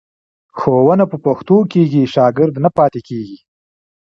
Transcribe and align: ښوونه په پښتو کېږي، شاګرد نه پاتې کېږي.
ښوونه 0.57 1.05
په 1.11 1.17
پښتو 1.25 1.55
کېږي، 1.73 2.03
شاګرد 2.13 2.55
نه 2.63 2.69
پاتې 2.77 2.99
کېږي. 3.09 3.39